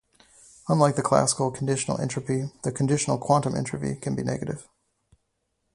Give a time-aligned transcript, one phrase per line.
[0.67, 4.67] Unlike the classical conditional entropy, the conditional quantum entropy can be negative.